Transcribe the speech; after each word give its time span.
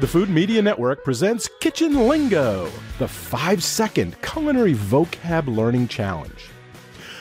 The 0.00 0.06
Food 0.06 0.30
Media 0.30 0.62
Network 0.62 1.02
presents 1.02 1.50
Kitchen 1.58 2.06
Lingo, 2.06 2.70
the 3.00 3.08
five 3.08 3.64
second 3.64 4.14
culinary 4.22 4.74
vocab 4.74 5.48
learning 5.48 5.88
challenge. 5.88 6.50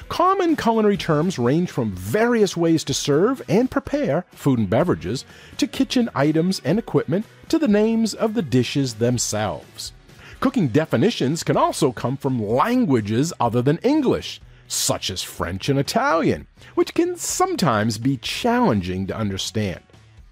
Common 0.10 0.56
culinary 0.56 0.96
terms 0.96 1.40
range 1.40 1.72
from 1.72 1.90
various 1.94 2.56
ways 2.56 2.84
to 2.84 2.94
serve 2.94 3.42
and 3.50 3.72
prepare 3.72 4.26
food 4.32 4.60
and 4.60 4.70
beverages 4.70 5.26
to 5.58 5.66
kitchen 5.66 6.08
items 6.14 6.62
and 6.64 6.78
equipment 6.78 7.26
to 7.50 7.58
the 7.58 7.68
names 7.68 8.14
of 8.14 8.36
the 8.36 8.44
dishes 8.44 8.94
themselves. 8.94 9.92
Cooking 10.40 10.68
definitions 10.68 11.44
can 11.44 11.58
also 11.58 11.92
come 11.92 12.16
from 12.16 12.48
languages 12.48 13.34
other 13.40 13.64
than 13.64 13.80
English, 13.80 14.40
such 14.68 15.10
as 15.10 15.24
French 15.24 15.68
and 15.68 15.80
Italian, 15.80 16.46
which 16.76 16.94
can 16.94 17.16
sometimes 17.16 17.98
be 17.98 18.18
challenging 18.18 19.08
to 19.08 19.18
understand. 19.18 19.82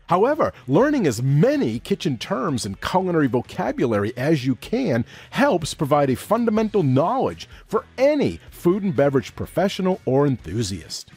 However, 0.07 0.53
learning 0.67 1.07
as 1.07 1.23
many 1.23 1.79
kitchen 1.79 2.17
terms 2.17 2.65
and 2.65 2.79
culinary 2.79 3.27
vocabulary 3.27 4.15
as 4.15 4.45
you 4.45 4.55
can 4.55 5.03
helps 5.31 5.73
provide 5.73 6.09
a 6.09 6.15
fundamental 6.15 6.83
knowledge 6.83 7.49
for 7.65 7.85
any 7.97 8.39
food 8.51 8.83
and 8.83 8.95
beverage 8.95 9.35
professional 9.35 9.99
or 10.05 10.27
enthusiast. 10.27 11.09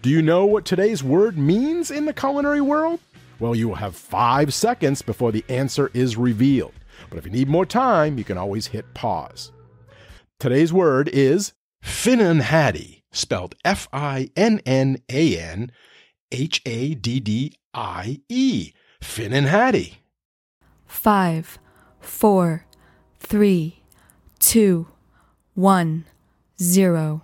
Do 0.00 0.08
you 0.08 0.22
know 0.22 0.46
what 0.46 0.64
today's 0.64 1.04
word 1.04 1.36
means 1.36 1.90
in 1.90 2.06
the 2.06 2.14
culinary 2.14 2.62
world? 2.62 3.00
Well, 3.38 3.54
you 3.54 3.68
will 3.68 3.74
have 3.76 3.96
five 3.96 4.54
seconds 4.54 5.02
before 5.02 5.32
the 5.32 5.44
answer 5.48 5.90
is 5.92 6.16
revealed. 6.16 6.74
But 7.10 7.18
if 7.18 7.26
you 7.26 7.32
need 7.32 7.48
more 7.48 7.66
time, 7.66 8.16
you 8.16 8.24
can 8.24 8.38
always 8.38 8.68
hit 8.68 8.94
pause. 8.94 9.52
Today's 10.40 10.72
word 10.72 11.08
is 11.12 11.52
Finnan 11.82 13.02
spelled 13.12 13.54
F 13.64 13.88
I 13.92 14.30
N 14.36 14.60
N 14.64 14.98
A 15.10 15.38
N 15.38 15.70
H 16.32 16.62
A 16.64 16.94
D 16.94 17.20
D 17.20 17.52
I 17.74 18.20
E. 18.28 18.72
Finnan 19.02 19.46
Haddie. 19.46 19.98
Five, 20.86 21.58
four, 22.00 22.66
three, 23.18 23.82
two, 24.38 24.86
one, 25.54 26.04
zero. 26.60 27.22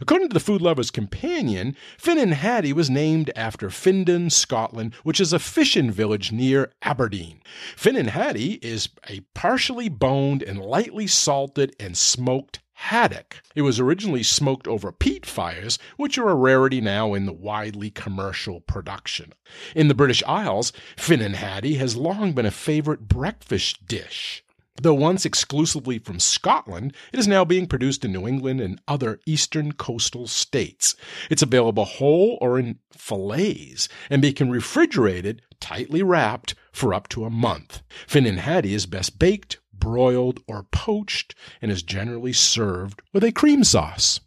According 0.00 0.28
to 0.28 0.34
the 0.34 0.40
Food 0.40 0.62
Lover's 0.62 0.90
Companion, 0.90 1.76
Finnan 1.98 2.32
Haddie 2.32 2.72
was 2.72 2.88
named 2.88 3.30
after 3.36 3.68
Findon, 3.68 4.30
Scotland, 4.32 4.94
which 5.02 5.20
is 5.20 5.34
a 5.34 5.38
fishing 5.38 5.90
village 5.90 6.32
near 6.32 6.72
Aberdeen. 6.80 7.42
Finnan 7.76 8.08
Haddie 8.08 8.54
is 8.62 8.88
a 9.10 9.20
partially 9.34 9.90
boned 9.90 10.42
and 10.42 10.58
lightly 10.58 11.06
salted 11.06 11.76
and 11.78 11.94
smoked 11.96 12.60
haddock. 12.82 13.40
It 13.54 13.62
was 13.62 13.78
originally 13.78 14.24
smoked 14.24 14.66
over 14.66 14.90
peat 14.90 15.24
fires, 15.24 15.78
which 15.96 16.18
are 16.18 16.28
a 16.28 16.34
rarity 16.34 16.80
now 16.80 17.14
in 17.14 17.26
the 17.26 17.32
widely 17.32 17.90
commercial 17.90 18.60
production. 18.60 19.32
In 19.76 19.86
the 19.86 19.94
British 19.94 20.22
Isles, 20.24 20.72
Finnan 20.96 21.34
Haddie 21.34 21.76
has 21.76 21.96
long 21.96 22.32
been 22.32 22.44
a 22.44 22.50
favorite 22.50 23.06
breakfast 23.06 23.86
dish. 23.86 24.44
Though 24.80 24.94
once 24.94 25.24
exclusively 25.24 25.98
from 25.98 26.18
Scotland, 26.18 26.92
it 27.12 27.20
is 27.20 27.28
now 27.28 27.44
being 27.44 27.68
produced 27.68 28.04
in 28.04 28.12
New 28.12 28.26
England 28.26 28.60
and 28.60 28.80
other 28.88 29.20
eastern 29.26 29.72
coastal 29.72 30.26
states. 30.26 30.96
It's 31.30 31.42
available 31.42 31.84
whole 31.84 32.36
or 32.40 32.58
in 32.58 32.80
fillets 32.90 33.88
and 34.10 34.22
can 34.34 34.48
be 34.48 34.52
refrigerated, 34.54 35.42
tightly 35.60 36.02
wrapped, 36.02 36.56
for 36.72 36.92
up 36.92 37.06
to 37.10 37.24
a 37.24 37.30
month. 37.30 37.82
Finnan 38.08 38.38
Haddie 38.38 38.74
is 38.74 38.86
best 38.86 39.20
baked, 39.20 39.60
broiled, 39.82 40.38
or 40.46 40.62
poached 40.70 41.34
and 41.60 41.72
is 41.72 41.82
generally 41.82 42.32
served 42.32 43.02
with 43.12 43.24
a 43.24 43.32
cream 43.32 43.64
sauce. 43.64 44.20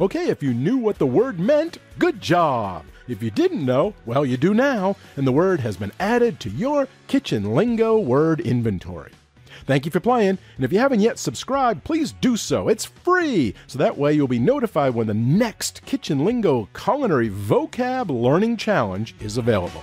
Okay, 0.00 0.28
if 0.28 0.40
you 0.40 0.54
knew 0.54 0.76
what 0.76 0.98
the 0.98 1.06
word 1.06 1.40
meant, 1.40 1.78
good 1.98 2.20
job. 2.20 2.84
If 3.08 3.24
you 3.24 3.32
didn't 3.32 3.66
know, 3.66 3.94
well, 4.04 4.24
you 4.24 4.36
do 4.36 4.54
now, 4.54 4.94
and 5.16 5.26
the 5.26 5.32
word 5.32 5.58
has 5.60 5.76
been 5.76 5.90
added 5.98 6.38
to 6.40 6.50
your 6.50 6.86
kitchen 7.08 7.56
lingo 7.56 7.98
word 7.98 8.40
inventory. 8.40 9.10
Thank 9.64 9.84
you 9.84 9.90
for 9.90 9.98
playing, 9.98 10.38
and 10.54 10.64
if 10.64 10.72
you 10.72 10.78
haven't 10.78 11.00
yet 11.00 11.18
subscribed, 11.18 11.82
please 11.82 12.12
do 12.12 12.36
so. 12.36 12.68
It's 12.68 12.84
free, 12.84 13.52
so 13.66 13.80
that 13.80 13.98
way 13.98 14.12
you'll 14.12 14.28
be 14.28 14.38
notified 14.38 14.94
when 14.94 15.08
the 15.08 15.14
next 15.14 15.84
Kitchen 15.86 16.24
Lingo 16.24 16.68
Culinary 16.72 17.30
Vocab 17.30 18.10
Learning 18.10 18.56
Challenge 18.56 19.12
is 19.18 19.38
available. 19.38 19.82